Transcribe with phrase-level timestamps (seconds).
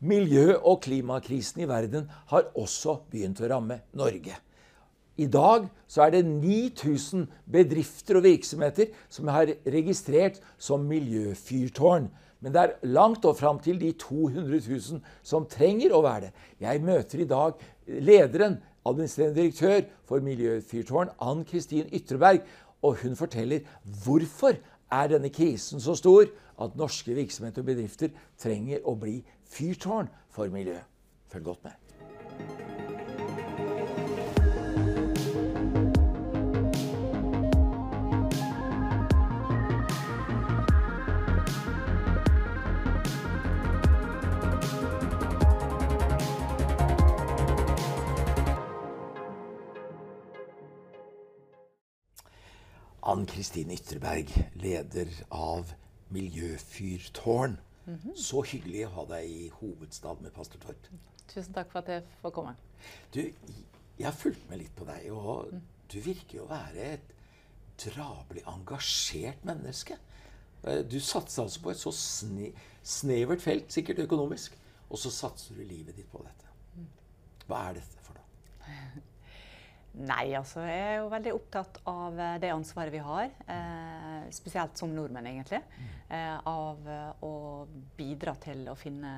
[0.00, 4.36] Miljø- og klimakrisen i verden har også begynt å ramme Norge.
[5.20, 12.08] I dag så er det 9000 bedrifter og virksomheter som har registrert som miljøfyrtårn.
[12.40, 16.32] Men det er langt og fram til de 200 000 som trenger å være det.
[16.64, 17.60] Jeg møter i dag
[18.00, 18.56] lederen,
[18.88, 22.40] administrerende direktør for Miljøfyrtårn, Ann Kristin Ytreberg.
[22.80, 23.66] Og hun forteller
[24.04, 24.56] hvorfor
[24.90, 26.30] er denne krisen så stor
[26.60, 29.18] at norske virksomheter og bedrifter trenger å bli
[29.50, 30.84] fyrtårn for miljøet.
[31.32, 31.70] Følg godt med.
[53.10, 55.72] Ann Kristin Ytterberg, leder av
[56.14, 57.56] Miljøfyrtårn.
[58.16, 60.88] Så hyggelig å ha deg i hovedstad med Pastor Torp.
[61.30, 62.54] Tusen takk for at jeg får komme.
[63.14, 65.52] Du, jeg har fulgt med litt på deg, og
[65.90, 67.12] du virker jo å være et
[67.80, 69.96] drabelig engasjert menneske.
[70.64, 74.56] Eh, Du satser altså på et så sne snevert felt, sikkert økonomisk,
[74.90, 76.46] og så satser du livet ditt på dette.
[77.46, 79.02] Hva er dette for noe?
[79.90, 84.78] Nei, altså jeg er jo veldig opptatt av eh, det ansvaret vi har, eh, spesielt
[84.78, 85.58] som nordmenn egentlig,
[86.06, 87.32] eh, av eh, å
[87.98, 89.10] bidra til å finne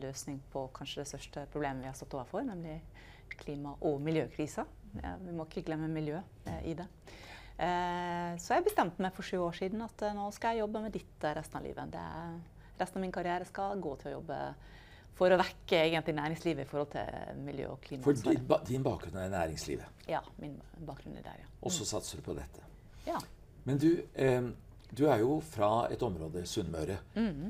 [0.00, 2.78] løsning på kanskje det største problemet vi har stått overfor, nemlig
[3.40, 4.64] klima- og miljøkrisa.
[5.02, 6.86] Eh, vi må ikke glemme miljø eh, i det.
[7.58, 10.94] Eh, så jeg bestemte meg for sju år siden at nå skal jeg jobbe med
[10.94, 11.92] dette resten av livet.
[11.92, 14.38] Det resten av min karriere skal gå til å jobbe
[15.14, 19.16] for å vekke egentlig næringslivet i forhold til miljø- og For din, ba- din bakgrunn
[19.16, 21.46] er næringslivet, Ja, min bakgrunn er der, ja.
[21.62, 22.62] og så satser du på dette.
[23.06, 23.18] Ja.
[23.64, 24.42] Men du, eh,
[24.96, 26.98] du er jo fra et område, Sunnmøre,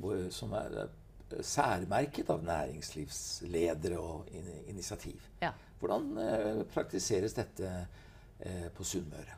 [0.01, 5.21] hvor- som er eh, særmerket av næringslivsledere og in initiativ.
[5.43, 5.53] ja.
[5.81, 7.87] Hvordan eh, praktiseres dette
[8.41, 9.37] eh, på Sunnmøre?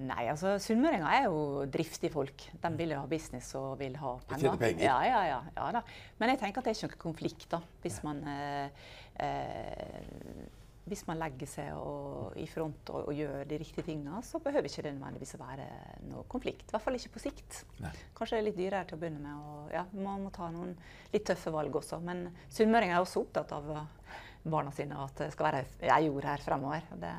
[0.00, 2.46] Nei, altså sunnmøringer er jo driftige folk.
[2.62, 4.40] De vil jo ha business og vil ha penger.
[4.40, 4.86] tjener penger.
[4.86, 5.82] Ja, ja, ja, ja da.
[6.20, 8.86] Men jeg tenker at det er ikke noen konflikt da, hvis man, eh,
[9.20, 10.46] eh,
[10.88, 14.70] hvis man legger seg og, i front og, og gjør de riktige tingene, så behøver
[14.70, 15.68] ikke det nødvendigvis å være
[16.08, 16.64] noe konflikt.
[16.70, 17.60] I hvert fall ikke på sikt.
[17.84, 17.92] Nei.
[18.16, 19.44] Kanskje det er litt dyrere til å begynne med.
[19.44, 20.72] Og, ja, man må ta noen
[21.12, 22.00] litt tøffe valg også.
[22.00, 26.04] Men sunnmøringer er også opptatt av eh, barna sine, og at det skal være ei
[26.08, 26.92] jord her fremover.
[26.96, 27.16] Det,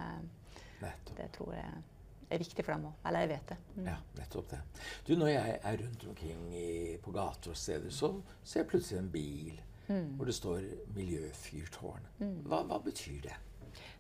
[1.14, 1.84] det tror jeg
[2.34, 2.96] er viktig for dem òg.
[3.08, 3.58] Eller jeg vet det.
[3.76, 3.88] Mm.
[3.90, 4.62] Ja, nettopp det.
[5.08, 6.72] Du, Når jeg er rundt omkring i,
[7.04, 8.14] på gater og steder, så
[8.44, 10.62] ser jeg plutselig en bil hvor det står
[10.96, 12.06] 'Miljøfyrtårn'.
[12.48, 13.36] Hva, hva betyr det?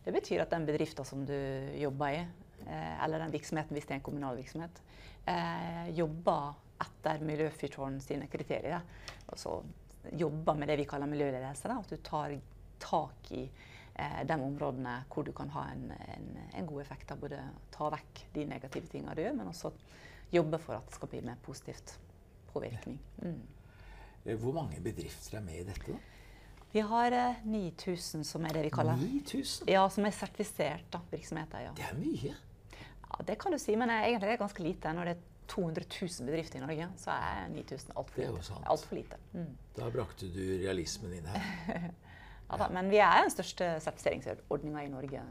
[0.06, 1.36] Det betyr at den bedriften som du
[1.80, 2.22] jobber i,
[2.68, 4.82] eh, eller den virksomheten hvis det er en kommunal virksomhet,
[5.28, 8.82] eh, jobber etter Miljøfyrtårn sine kriterier.
[9.28, 9.62] Og så
[10.12, 11.70] jobber med det vi kaller miljøledelse.
[11.72, 12.36] At du tar
[12.80, 13.50] tak i
[14.28, 17.38] de områdene hvor du kan ha en, en, en god effekt av både
[17.72, 19.70] ta vekk de negative tingene du gjør, men også
[20.34, 21.94] jobbe for at det skal bli mer positivt
[22.54, 22.98] påvirkning.
[23.22, 23.42] Mm.
[24.26, 25.98] Eh, Hvor mange bedrifter er med i dette?
[26.74, 29.70] Vi har eh, 9000 som er det vi kaller 9000?
[29.70, 31.68] ja, som er sertifisert da, virksomheter.
[31.68, 31.75] ja.
[31.78, 32.34] Det er mye.
[33.14, 34.94] Ja, Det kan du si, men eh, egentlig er det ganske lite.
[34.94, 38.62] Når det er 200 000 bedrifter i Norge, så er 9000 altfor lite.
[38.74, 39.18] Alt for lite.
[39.34, 39.52] Mm.
[39.78, 41.92] Da brakte du realismen inn her.
[42.50, 45.22] Ja, da, men vi er den største sertifiseringsordninga i Norge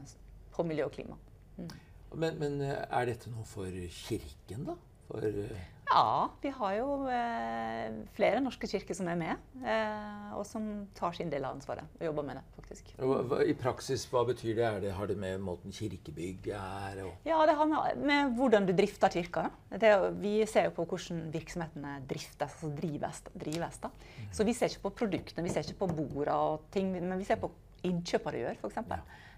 [0.53, 1.17] på miljø og klima.
[1.57, 3.69] Men, men eh, er dette noe for
[4.07, 4.75] kirken, da?
[5.07, 10.45] For, eh, Ja, vi har jo eh, flere norske kirker som er med, eh, og
[10.47, 12.93] som tar sin del av ansvaret og jobber med det, faktisk.
[13.03, 14.69] Og I praksis, hva betyr det?
[14.85, 14.93] Det?
[14.95, 19.13] Har det med måten kirkebygg er og Ja, det har med, med hvordan du drifter
[19.13, 19.49] kirka.
[19.69, 19.91] Det,
[20.23, 23.21] vi ser jo på hvordan virksomhetene driftes, altså drives.
[23.35, 23.91] drives da.
[24.33, 27.27] Så vi ser ikke på produktene, vi ser ikke på borda og ting, men vi
[27.27, 27.51] ser på
[27.83, 28.81] innkjøpere gjør, f.eks.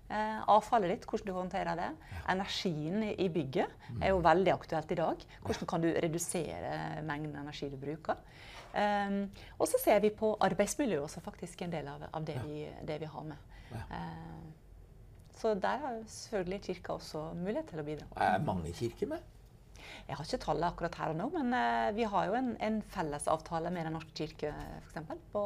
[0.06, 1.90] Eh, avfallet ditt, hvordan du håndterer det.
[2.30, 5.24] Energien i, i bygget er jo veldig aktuelt i dag.
[5.42, 8.22] Hvordan kan du redusere mengden energi du bruker.
[8.76, 12.66] Um, og så ser vi på arbeidsmiljø også, faktisk en del av, av det, vi,
[12.88, 13.54] det vi har med.
[13.72, 14.42] Eh,
[15.36, 18.08] så der har selvfølgelig Kirka også mulighet til å bidra.
[18.20, 19.24] Er mange kirker med?
[20.08, 22.76] Jeg har ikke tallet akkurat her og nå, men eh, vi har jo en, en
[22.94, 25.42] felles avtale med Den norske kirke for eksempel, på,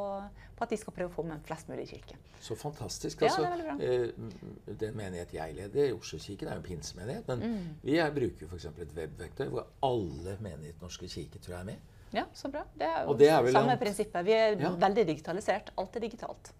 [0.58, 2.18] på at de skal prøve å få med flest mulig kirke.
[2.44, 3.22] Så fantastisk.
[3.24, 3.86] Ja, Altså, det veldig
[4.68, 7.30] eh, den menighet jeg leder, i Oslo-kirken, er jo en pinsemenighet.
[7.32, 7.70] Men Mm.
[7.88, 8.68] vi er, bruker f.eks.
[8.84, 11.96] et webverktøy hvor alle menighet norske kirke tror jeg er med.
[12.12, 12.64] Ja, så bra.
[12.76, 13.80] Det er jo det er samme langt...
[13.80, 14.24] prinsippet.
[14.26, 14.74] Vi er Ja.
[14.76, 15.70] veldig digitalisert.
[15.78, 16.52] Alt er digitalt.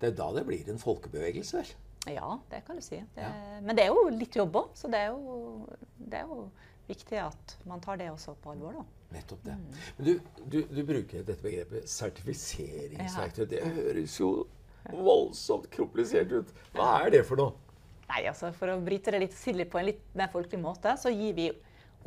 [0.00, 1.72] Det er da det blir en folkebevegelse, vel?
[2.16, 2.96] Ja, det kan du si.
[3.14, 3.60] Det, Ja.
[3.62, 5.66] Men det er jo litt jobb òg, så det er, jo,
[5.98, 6.50] det er jo
[6.90, 8.80] viktig at man tar det også på alvor.
[8.80, 8.84] da.
[9.16, 9.56] Nettopp det.
[9.96, 10.12] Men du,
[10.52, 13.46] du, du bruker dette begrepet sertifiseringsverktøy.
[13.50, 14.30] Det høres jo
[14.94, 16.52] voldsomt komplisert ut.
[16.76, 17.54] Hva er det for noe?
[18.10, 21.12] Nei, altså For å bryte det litt silly på en litt mer folkelig måte, så
[21.14, 21.48] gir vi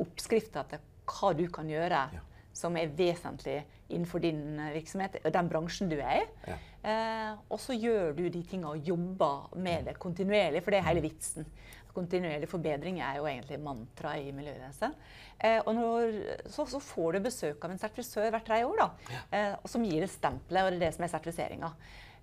[0.02, 2.22] oppskrifter til hva du kan gjøre Ja.
[2.56, 3.60] som er vesentlig
[3.92, 6.26] innenfor din eh, virksomhet og den bransjen du er i.
[6.48, 6.56] Ja.
[6.84, 10.88] Eh, og så gjør du de tinga og jobber med det kontinuerlig, for det er
[10.88, 11.46] hele vitsen.
[11.94, 14.90] Kontinuerlig forbedring er jo egentlig mantra i Miljøreise.
[15.38, 16.16] Eh, og når,
[16.50, 20.02] så, så får du besøk av en sertifisør hvert tredje år, da, eh, som gir
[20.02, 21.70] det stempelet, og det er det som er sertifiseringa.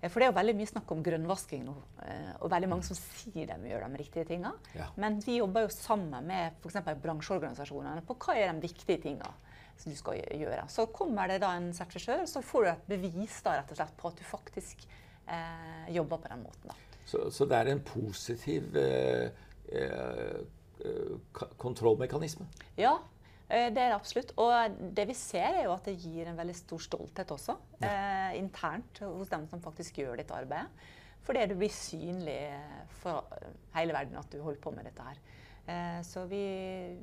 [0.02, 2.88] Eh, For det er jo veldig mye snakk om grønnvasking nå, eh, og veldig mange
[2.88, 4.52] som sier de gjør de riktige tinga.
[4.76, 4.90] Ja.
[5.00, 6.82] Men vi jobber jo sammen med f.eks.
[7.06, 9.30] bransjeorganisasjonene på hva er de viktige tinga
[9.78, 10.66] som du skal gjøre.
[10.70, 13.94] Så kommer det da en sertifisør, så får du et bevis da, rett og slett
[13.98, 14.84] på at du faktisk
[15.26, 16.72] eh, jobber på den måten.
[16.72, 16.76] da.
[17.06, 19.30] Så, så det er en positiv eh,
[21.62, 22.46] kontrollmekanisme.
[22.76, 22.96] Ja,
[23.48, 24.32] eh, det er det absolutt.
[24.40, 27.56] Og det vi ser, er jo at det gir en veldig stor stolthet også.
[27.80, 30.90] Eh, internt hos dem som faktisk gjør dette arbeidet.
[31.22, 32.40] Fordi du blir synlig
[32.98, 33.28] for
[33.76, 35.20] hele verden at du holder på med dette her.
[35.70, 36.42] Eh, så vi,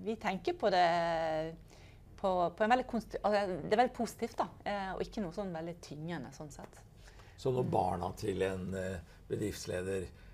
[0.04, 0.88] vi tenker på det
[2.20, 4.50] på, på en veldig altså, Det er veldig positivt, da.
[4.68, 6.82] Eh, og ikke noe sånn veldig tyngende sånn sett.
[7.40, 8.98] Så når barna til en eh,
[9.30, 10.26] bedriftsleder eh,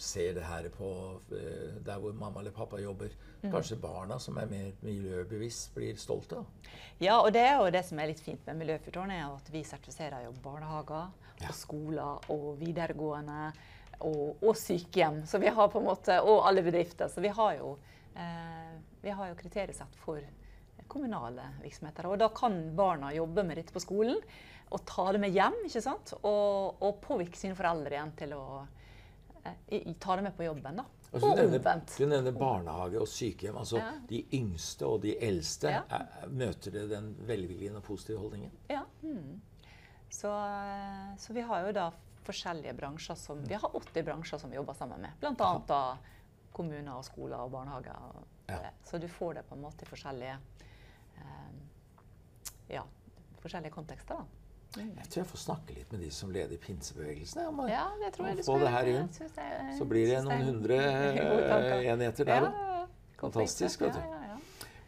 [0.00, 0.90] ser det her på
[1.36, 3.12] eh, der hvor mamma eller pappa jobber,
[3.42, 6.40] kanskje barna som er mer miljøbevisst, blir stolte?
[6.40, 6.70] da?
[7.00, 9.62] Ja, og det er jo det som er litt fint med Miljøfyrtårnet, er at vi
[9.64, 11.48] sertifiserer jo barnehager Ja.
[11.52, 13.52] og skoler og videregående
[14.00, 15.20] og, og sykehjem.
[15.26, 17.06] Så vi har på en måte, og alle bedrifter.
[17.12, 17.76] Så vi har jo,
[18.16, 18.72] eh,
[19.04, 20.18] vi har jo kriteriesett for
[20.88, 22.08] kommunale virksomheter.
[22.10, 24.18] Og da kan barna jobbe med dette på skolen
[24.72, 25.60] og ta det med hjem.
[25.68, 26.14] ikke sant?
[26.22, 28.74] Og, og påvirke sine foreldre igjen til å eh,
[30.00, 30.76] ta det med på jobben.
[30.76, 30.84] da.
[31.12, 31.94] Og omvendt.
[31.98, 33.56] du nevner barnehage og sykehjem.
[33.56, 33.92] altså Ja.
[34.08, 35.70] De yngste og de eldste.
[35.72, 35.82] Ja.
[35.90, 38.50] Er, møter det den velvillige og positive holdningen?
[38.68, 38.82] Ja.
[39.02, 39.40] Mm.
[40.10, 41.90] Så, eh, så vi har jo da
[42.24, 45.10] forskjellige bransjer som Vi har 80 bransjer som vi jobber sammen med.
[45.20, 45.58] Bl.a.
[45.68, 45.96] da
[46.52, 47.96] kommuner og skoler og barnehager.
[48.14, 48.70] Og Ja.
[48.84, 50.38] Så du får det på en måte i forskjellige
[51.16, 51.50] eh,
[52.68, 52.82] ja,
[53.40, 54.14] forskjellige kontekster.
[54.14, 54.24] da.
[54.76, 57.40] Jeg tror jeg får snakke litt med de som leder pinsebevegelsen.
[57.40, 59.08] jeg, om å- Ja, det tror jeg du få det her inn.
[59.08, 62.88] Jeg- Så blir det noen hundre eh, enheter der òg.
[63.18, 63.98] Fantastisk, vet du.
[63.98, 64.36] Ja, ja, ja.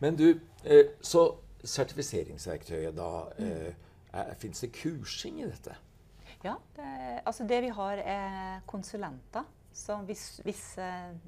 [0.01, 3.73] Men du, eh, så sertifiseringsverktøyet, da eh,
[4.39, 5.75] Fins det kursing i dette?
[6.43, 9.45] Ja, det, altså det vi har er konsulenter.
[9.73, 10.77] Så hvis, hvis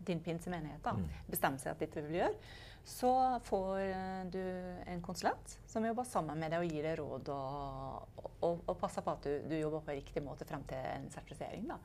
[0.05, 0.97] din pinsemenighet da,
[1.31, 2.35] bestemmer seg at dette vil gjøre,
[2.85, 4.43] så får eh, du
[4.87, 9.05] en konsulent som jobber sammen med deg og gir deg råd og, og, og passer
[9.07, 11.69] på at du, du jobber på riktig måte frem til en sertifisering.
[11.71, 11.79] Da.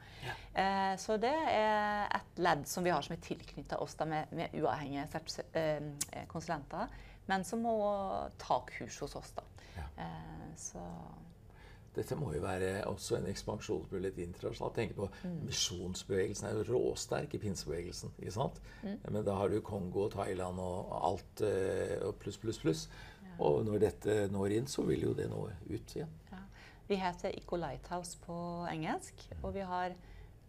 [0.58, 4.34] Eh, så det er et ledd som vi har som er tilknyttet oss da, med,
[4.34, 5.22] med uavhengige
[5.62, 6.90] eh, konsulenter,
[7.30, 7.78] men som må
[8.42, 9.36] ta kurs hos oss.
[9.38, 9.46] Da.
[10.02, 10.82] Eh, så
[11.98, 14.76] Dette må jo være også en ekspansjonsmulighet internasjonalt.
[14.78, 15.10] Tenk på
[15.48, 18.14] Misjonsbevegelsen er jo råsterk i pinsebevegelsen.
[18.20, 18.62] ikke sant?
[18.84, 22.88] Men da har du Kongo og Thailand og alt eh, og pluss, pluss, pluss.
[23.38, 26.14] Og når dette når inn, så vil jo det nå ut igjen.
[26.32, 26.44] Ja.
[26.88, 28.38] Vi heter Eco Lighthouse på
[28.72, 29.94] engelsk, og vi har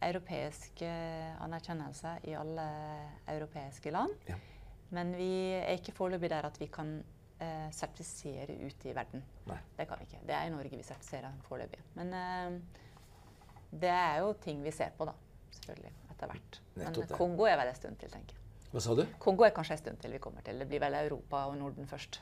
[0.04, 2.68] europeisk eh, anerkjennelse i alle
[3.26, 4.14] europeiske land.
[4.28, 4.38] Ja.
[4.90, 7.02] Men Men vi er ikke foreløpig der at vi kan
[7.40, 9.20] eh, sertifisere ut i verden.
[9.48, 9.58] Nei.
[9.78, 10.20] Det kan vi ikke.
[10.26, 11.80] Det er i Norge vi sertifiserer foreløpig.
[11.98, 12.48] Men eh,
[13.84, 15.14] det er jo ting vi ser på, da.
[15.58, 15.92] Selvfølgelig.
[16.14, 16.52] Etter hvert.
[16.78, 16.84] Men.
[17.14, 18.40] Kongo er vel en stund til, tenker jeg.
[18.68, 19.04] Hva sa du?
[19.22, 20.56] Kongo er kanskje en stund til vi kommer til.
[20.60, 22.14] Det blir vel Europa og Norden først.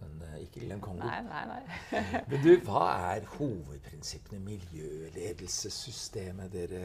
[0.00, 1.04] Men eh, ikke glem Kongo.
[1.04, 1.62] Nei, nei, nei.
[2.30, 6.82] Men du, hva er hovedprinsippene i miljøledelsessystemet dere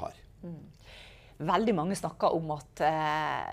[0.00, 0.14] har?
[1.40, 3.50] Veldig mange snakker om at eh,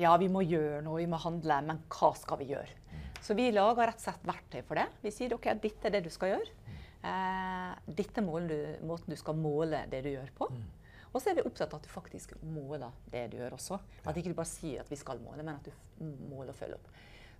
[0.00, 2.76] ja, vi må gjøre noe, vi må handle, men hva skal vi gjøre?
[3.20, 4.86] Så vi lager rett og slett verktøy for det.
[5.04, 6.76] Vi sier ok, dette er det du skal gjøre.
[7.00, 8.26] Eh, dette er
[8.84, 10.48] måten du skal måle det du gjør på.
[11.10, 13.80] Og så er vi opptatt av at du faktisk måler det du gjør også.
[14.06, 16.78] At ikke du bare sier at vi skal måle, men at du måler og følger
[16.78, 16.90] opp.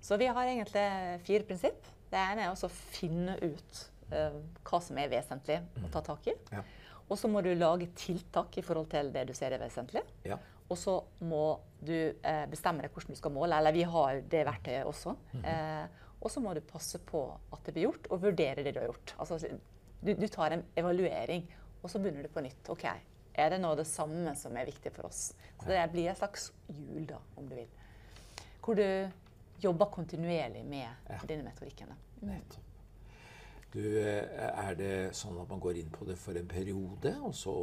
[0.00, 0.84] Så vi har egentlig
[1.26, 1.88] fire prinsipp.
[2.10, 6.34] Det ene er å finne ut eh, hva som er vesentlig å ta tak i.
[6.50, 6.64] Ja.
[7.10, 10.02] Og så må du lage tiltak i forhold til det du ser er vesentlig.
[10.26, 10.38] Ja.
[10.70, 10.94] Og så
[11.26, 13.56] må du eh, bestemme deg hvordan du skal måle.
[13.58, 15.16] Eller vi har det verktøyet også.
[15.42, 15.86] eh,
[16.20, 17.22] og så må du passe på
[17.52, 19.14] at det blir gjort, og vurdere det du har gjort.
[19.18, 19.38] Altså,
[20.04, 21.46] du, du tar en evaluering,
[21.82, 22.68] og så begynner du på nytt.
[22.68, 22.84] Ok,
[23.34, 25.30] Er det nå det samme som er viktig for oss?
[25.62, 27.68] Så det blir et slags hjul, da, om du vil.
[28.60, 28.84] Hvor du
[29.62, 31.18] jobber kontinuerlig med Ja.
[31.28, 31.96] dine metodikkene.
[32.20, 32.66] Nettopp.
[33.72, 37.32] Du, eh, er det sånn at man går inn på det for en periode, og
[37.34, 37.54] så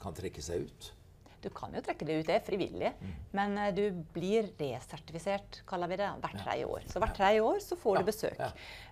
[0.00, 0.92] kan trekke seg ut?
[1.40, 2.92] Du kan jo trekke det ut, det er frivillig.
[3.36, 6.86] Men uh, du blir resertifisert, kaller vi det, hvert tredje år.
[6.92, 8.38] Så hvert tredje år så får Ja, du besøk.
[8.44, 8.50] ja.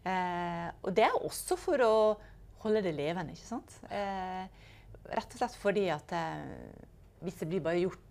[0.08, 1.94] Uh, og det er også for å
[2.64, 3.76] holde det levende, ikke sant.
[3.92, 4.44] Uh,
[5.12, 6.12] rett og slett fordi at
[7.24, 8.07] hvis det blir bare gjort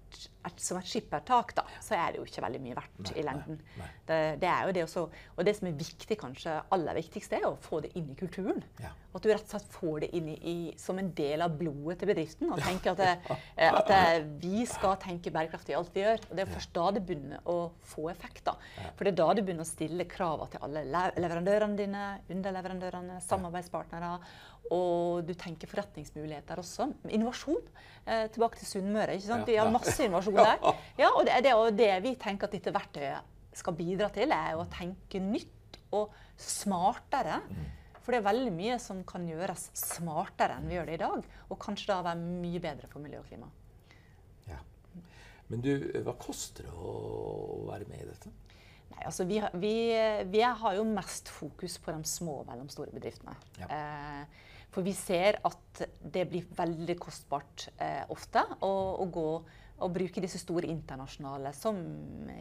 [0.47, 3.25] et, som et skippertak, da, så er det jo ikke veldig mye verdt Nei, i
[3.25, 3.59] lengden.
[3.59, 3.89] nei, nei.
[4.07, 5.03] Det, det er jo det også,
[5.35, 8.63] og det som er viktig, kanskje aller viktigste, er å få det inn i kulturen.
[8.83, 8.93] Ja.
[9.17, 11.97] At du rett og slett får det inn i, i, som en del av blodet
[12.01, 12.51] til bedriften.
[12.53, 14.01] Og tenker at, det, eh, at det,
[14.43, 16.21] vi skal tenke bærekraftig i alt vi gjør.
[16.29, 18.43] Og det er først da det begynner å få effekt.
[18.45, 18.55] da.
[18.93, 20.85] For det er da du begynner å stille krav til alle
[21.17, 24.13] leverandørene dine, underleverandørene, samarbeidspartnere.
[24.73, 26.89] Og du tenker forretningsmuligheter også.
[27.15, 27.61] Innovasjon.
[28.03, 29.15] Eh, tilbake til Sunnmøre.
[29.15, 29.47] ikke sant?
[29.47, 30.59] Vi har masse innovasjon der.
[30.99, 34.31] Ja, og det er det, og det vi tenker at dette verktøyet skal bidra til,
[34.31, 37.41] er å tenke nytt og smartere.
[38.01, 41.29] For det er veldig mye som kan gjøres smartere enn vi gjør det i dag.
[41.51, 43.49] Og kanskje da være mye bedre for miljø og klima.
[44.47, 44.59] Ja.
[45.51, 45.71] Men du,
[46.05, 48.31] hva koster det å være med i dette?
[48.93, 49.73] Nei, altså vi, vi,
[50.31, 53.35] vi har jo mest fokus på de små og mellomstore bedriftene.
[53.59, 53.67] Ja.
[53.67, 54.45] Eh,
[54.77, 58.69] for vi ser at det blir veldig kostbart eh, ofte å,
[59.01, 59.29] å gå
[59.77, 61.77] og bruke disse store internasjonale som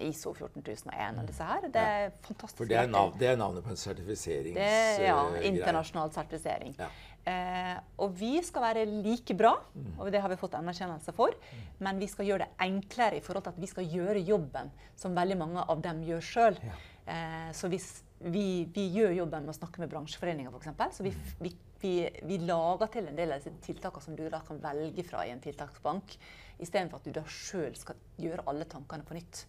[0.05, 1.66] ISO 14001 og disse her.
[1.73, 2.57] Det er fantastisk.
[2.57, 2.61] Mm.
[2.61, 3.19] For det er, verktøy.
[3.21, 5.05] det er navnet på en sertifiseringsgreie?
[5.05, 6.76] Ja, eh, internasjonal sertifisering.
[6.81, 6.88] Ja.
[7.26, 9.93] Eh, og vi skal være like bra, Mm.
[9.99, 11.37] og det har vi fått anerkjennelse for.
[11.81, 15.16] Men vi skal gjøre det enklere i forhold til at vi skal gjøre jobben som
[15.16, 16.61] veldig mange av dem gjør sjøl.
[17.07, 20.96] Eh, så hvis vi, vi gjør jobben med å snakke med bransjeforeninger, f.eks.
[20.96, 21.32] Så vi, Mm.
[21.40, 25.04] vi, vi, vi lager til en del av disse tiltakene som du da kan velge
[25.04, 26.16] fra i en tiltaksbank,
[26.58, 29.44] istedenfor at du da sjøl skal gjøre alle tankene på nytt.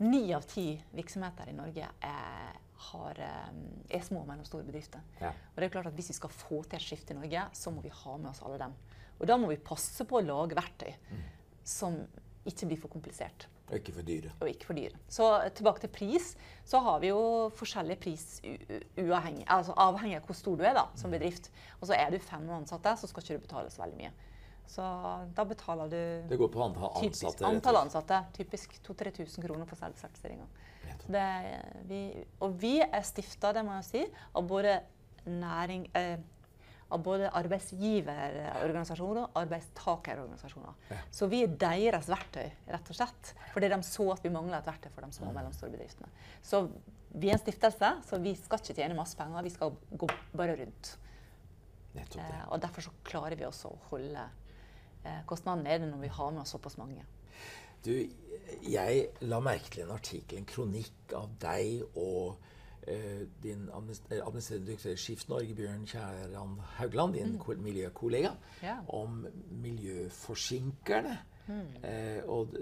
[0.00, 2.54] Ni av ti virksomheter i Norge er,
[2.90, 3.50] har, eh,
[3.92, 5.02] er små og mellomstore bedrifter.
[5.20, 5.28] Ja.
[5.34, 7.70] Og det er klart at Hvis vi skal få til et skifte i Norge, så
[7.70, 8.72] må vi ha med oss alle dem.
[9.20, 10.94] Og da må vi passe på å lage verktøy
[11.62, 12.00] som
[12.48, 14.30] ikke blir for komplisert Og ikke for dyre.
[14.40, 14.98] og ikke for dyre.
[15.08, 16.32] Så tilbake til pris,
[16.66, 18.24] så har vi jo forskjellig pris
[18.98, 21.50] uavhengig, altså avhengig av hvor stor du er da, som bedrift.
[21.80, 24.10] Og så er du fem ansatte, så skal ikke du betale så veldig mye.
[24.70, 24.82] Så
[25.34, 27.08] da betaler du Det går på antall ansatte.
[27.10, 28.18] Typisk, antall ansatte.
[28.36, 29.76] Typisk 2000-3000 kroner for
[31.88, 34.80] vi- Og vi er stifta, det må jeg si, av både
[35.26, 35.88] næring...
[35.94, 36.18] Eh,
[36.90, 40.78] av både arbeidsgiverorganisasjoner og arbeidstakerorganisasjoner.
[40.90, 40.98] Ja.
[41.14, 43.34] Så vi er deres verktøy, rett og slett.
[43.54, 46.10] Fordi de så at vi mangla et verktøy for de små og mellomstore bedriftene.
[46.42, 46.64] Så
[47.10, 49.46] vi er en stiftelse, så vi skal ikke tjene masse penger.
[49.46, 50.92] Vi skal gå bare rundt.
[51.94, 52.06] Det.
[52.22, 54.26] Eh, og derfor så klarer vi også å holde
[55.02, 57.02] eh, kostnadene nede når vi har med oss såpass mange.
[57.82, 57.94] Du,
[58.68, 62.36] jeg la merke til en artikkel, en kronikk av deg og
[63.42, 67.62] din eh, administrerende direktør i Skift Norge, Bjørn Kjæran Haugland, din mm.
[67.62, 68.30] miljøkollega,
[68.62, 68.78] Ja.
[68.88, 71.18] om miljøforsinkerne.
[71.82, 72.52] Eh, og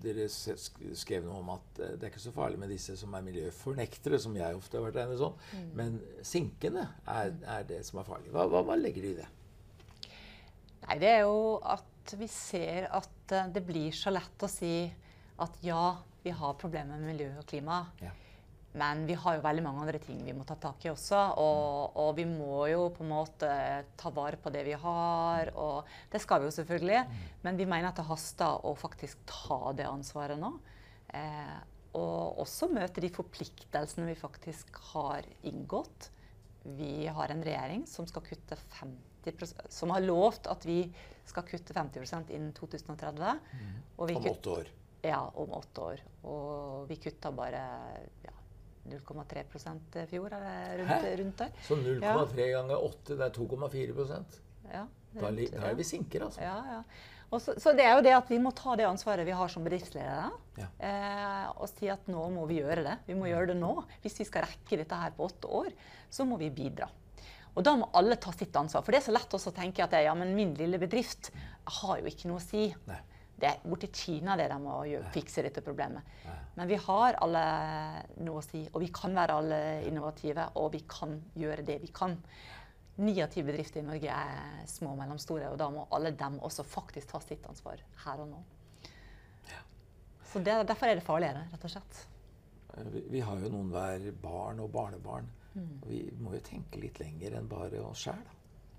[0.00, 3.24] dere skrev noe om at eh, det er ikke så farlig med disse som er
[3.26, 5.36] miljøfornektere, som jeg ofte har vært regnet som,
[5.76, 8.32] men sinkene er, er det som er farlig.
[8.32, 9.28] Hva, hva, hva legger du i det?
[10.86, 14.74] Nei, det er jo at vi ser at eh, det blir så lett å si
[15.40, 15.84] at ja,
[16.24, 17.82] vi har problemer med miljø og klima.
[18.00, 18.14] Ja.
[18.78, 21.18] Men vi har jo veldig mange andre ting vi må ta tak i også.
[21.42, 23.50] Og, og vi må jo på en måte
[23.98, 25.50] ta vare på det vi har.
[25.58, 27.02] Og det skal vi jo selvfølgelig.
[27.42, 30.52] Men vi mener at det haster å faktisk ta det ansvaret nå.
[31.18, 31.58] Eh,
[31.98, 36.12] og også møte de forpliktelsene vi faktisk har inngått.
[36.62, 39.00] Vi har en regjering som skal kutte 50
[39.68, 40.84] som har lovt at vi
[41.28, 43.40] skal kutte 50% innen 2030.
[43.98, 44.70] Og vi Om åtte år.
[45.02, 46.04] ja, om åtte år.
[46.24, 47.60] Og vi kutta bare
[48.24, 48.32] ja,
[48.88, 51.54] 0,3 i fjor, eller rundt, rundt der.
[51.66, 54.38] Så 0,3 ganger 8, det er 2,4%
[54.70, 56.40] Ja, Da, da er vi sinker, altså.
[56.44, 56.82] ja, ja.
[57.30, 59.50] Og så, så det er jo det at vi må ta det ansvaret vi har
[59.52, 60.30] som bedriftsledere.
[60.58, 60.66] Ja.
[60.82, 62.96] Eh, og si at nå må vi gjøre det.
[63.06, 63.70] Vi må gjøre det nå.
[64.02, 65.70] Hvis vi skal rekke dette her på åtte år,
[66.10, 66.88] så må vi bidra.
[67.54, 68.82] Og da må alle ta sitt ansvar.
[68.82, 71.30] For det er så lett å tenke at ja, men min lille bedrift
[71.80, 72.66] har jo ikke noe å si.
[72.90, 72.98] Nei.
[73.40, 74.76] Det er borti Kina det de må
[75.14, 76.02] fikse dette problemet.
[76.56, 77.44] Men vi har alle
[78.20, 81.88] noe å si, og vi kan være alle innovative, og vi kan gjøre det vi
[81.96, 82.18] kan.
[83.00, 86.36] Ni av ti bedrifter i Norge er små og mellomstore, og da må alle dem
[86.44, 88.42] også faktisk ta sitt ansvar her og nå.
[90.30, 92.02] Så det, Derfor er det farligere, rett og slett.
[92.76, 95.26] Eh, Vi, vi har jo noen hver barn og barnebarn.
[95.56, 98.20] Og vi må jo tenke litt lenger enn bare oss sjæl.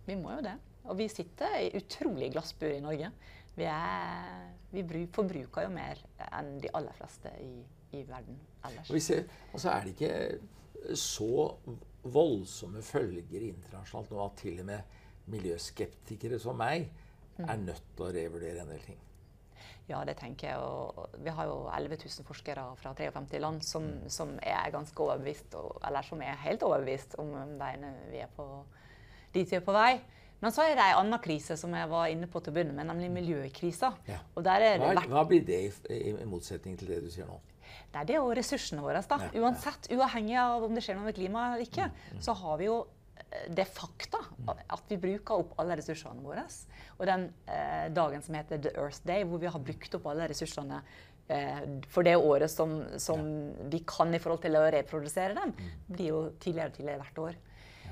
[0.06, 0.54] Vi må jo det.
[0.88, 3.10] Og vi sitter i utrolig glassbur i Norge.
[3.56, 6.00] Vi, er, vi bruk, forbruker jo mer
[6.32, 7.52] enn de aller fleste i,
[7.98, 8.90] i verden ellers.
[8.90, 11.30] Og vi ser, altså er det ikke så
[12.02, 14.98] voldsomme følger internasjonalt nå at til og med
[15.32, 16.88] miljøskeptikere som meg
[17.42, 19.00] er nødt til å revurdere en del ting?
[19.90, 20.58] Ja, det tenker jeg.
[20.62, 24.10] Og vi har jo 11 000 forskere fra 53 land som, Mm.
[24.10, 28.46] som er ganske overbevist, eller som er helt overbevist om veiene vi er på,
[29.34, 30.00] dit vi er på vei.
[30.42, 32.74] Men så er det en annen krise som jeg var inne på til å begynne
[32.74, 33.92] med, nemlig miljøkrisa.
[34.10, 34.18] Ja.
[34.36, 37.12] Og der er det Hva, hva blir det i, i, i motsetning til det du
[37.14, 37.38] sier nå?
[37.94, 39.04] Nei, det er jo ressursene våre.
[39.08, 39.18] da.
[39.22, 39.42] Ja, ja.
[39.44, 42.66] Uansett, Uavhengig av om det skjer noe med klimaet eller ikke, Mm, så har vi
[42.70, 42.80] jo
[43.22, 44.20] eh, det fakta
[44.70, 46.44] at vi bruker opp alle ressursene våre.
[46.98, 50.28] Og den eh, dagen som heter The Earth Day, hvor vi har brukt opp alle
[50.32, 50.82] ressursene
[51.30, 53.22] eh, for det året som, som
[53.72, 55.72] vi kan i forhold til å reprodusere dem, Mm.
[55.96, 57.40] blir jo tidligere og tidligere hvert år.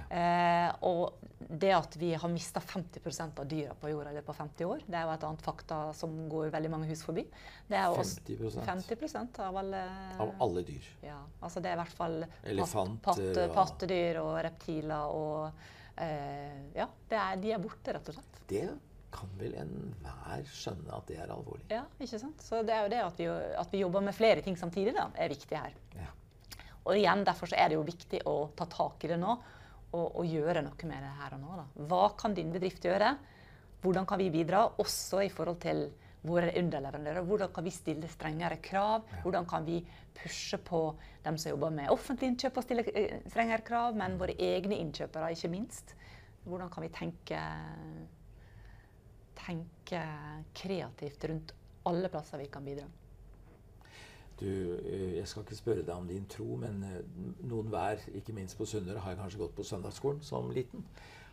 [0.09, 4.39] Eh, og det at vi har mista 50% av dyra på jorda i løpet av
[4.41, 7.23] 50 år, det er jo et annet fakta som går veldig mange hus forbi.
[7.69, 9.83] Det er jo også 50 50 av alle
[10.19, 10.87] av alle dyr.
[11.05, 15.51] Ja, altså det er i hvert fall pat- Elefanter patte, og- pattedyr og reptiler og
[15.97, 18.41] eh, Ja, det er, de er borte, rett og slett.
[18.49, 18.65] Det
[19.13, 21.65] kan vel enhver skjønne at det er alvorlig.
[21.73, 22.41] Ja, ikke sant?
[22.45, 23.25] Så det er jo det at vi,
[23.61, 25.73] at vi jobber med flere ting samtidig, da, er viktig her.
[25.97, 26.09] Ja.
[26.85, 29.37] Og igjen, derfor så er det jo viktig å ta tak i det nå
[29.91, 31.55] og, og gjøre noe med det her og nå.
[31.59, 31.65] Da.
[31.89, 33.15] Hva kan din bedrift gjøre?
[33.81, 35.85] Hvordan kan vi bidra, også i forhold til
[36.27, 37.23] våre underleverandører?
[37.25, 39.07] Hvordan kan vi stille strengere krav?
[39.23, 39.79] Hvordan kan vi
[40.19, 40.81] pushe på
[41.23, 45.31] dem som jobber med offentlige innkjøp og stille eh, strengere krav, men våre egne innkjøpere,
[45.35, 45.95] ikke minst?
[46.43, 47.43] Hvordan kan vi tenke,
[49.39, 50.03] tenke
[50.55, 51.55] kreativt rundt
[51.89, 52.89] alle plasser vi kan bidra?
[54.39, 57.01] Du, eh, jeg skal ikke spørre deg om din tro, men eh,
[57.49, 60.85] noen hver, ikke minst på Sunnmøre, har kanskje gått på søndagsskolen som liten.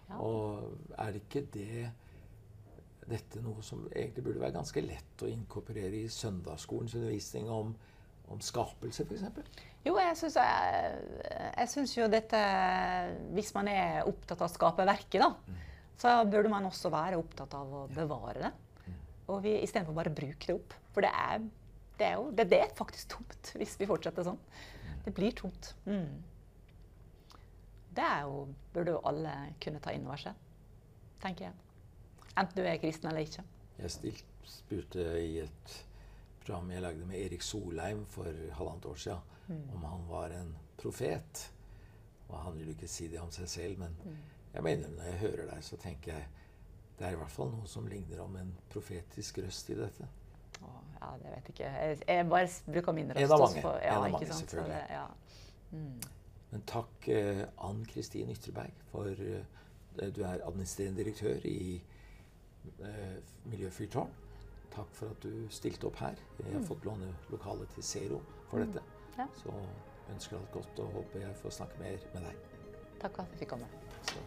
[0.09, 0.19] Ja.
[0.23, 1.87] Og er ikke det
[3.07, 7.71] dette noe som egentlig burde være ganske lett å inkorporere i søndagsskolens undervisning om,
[8.35, 9.63] om skapelse, f.eks.?
[9.87, 10.97] Jo, jeg syns, jeg,
[11.31, 12.39] jeg syns jo dette
[13.37, 15.61] Hvis man er opptatt av skaperverket, da,
[15.97, 18.53] så burde man også være opptatt av å bevare det.
[19.31, 20.75] Og vi istedenfor bare å bruke det opp.
[20.95, 21.47] For det er,
[21.99, 24.41] det er jo det, det er faktisk tomt hvis vi fortsetter sånn.
[25.07, 25.73] Det blir tomt.
[25.87, 26.23] Mm.
[27.97, 28.43] Det er jo,
[28.75, 30.37] burde jo alle kunne ta inn over seg,
[31.23, 31.55] tenker jeg.
[32.37, 33.45] Enten du er kristen eller ikke.
[33.79, 35.77] Jeg stilt, spurte i et
[36.39, 41.47] program jeg lagde med Erik Solheim for halvannet år siden, om han var en profet.
[42.29, 43.97] Og han ville ikke si det om seg selv, men
[44.53, 46.29] jeg mener når jeg hører deg, så tenker jeg
[46.99, 50.07] det er i hvert fall noe som ligner om en profetisk røst i dette.
[50.63, 51.71] Å, ja, det vet jeg ikke.
[51.73, 53.25] Jeg, jeg bare bruker min røst.
[53.25, 53.63] En av mange.
[53.83, 54.39] ja, En av mange, sant?
[54.39, 54.75] Selvfølgelig.
[54.75, 55.07] Det, ja.
[56.51, 59.43] Men takk, eh, Ann Kristin Ytterberg, for eh,
[60.15, 61.83] du er administrerende direktør i
[62.81, 63.17] eh,
[63.51, 64.15] Miljøfyrtårn.
[64.77, 66.17] Takk for at du stilte opp her.
[66.43, 68.83] Jeg har fått låne lokalet til Zero for dette.
[69.17, 69.27] Ja.
[69.41, 69.53] Så
[70.13, 72.43] ønsker alt godt og håper jeg får snakke mer med deg.
[73.01, 73.69] Takk for at jeg fikk komme.
[74.11, 74.21] Så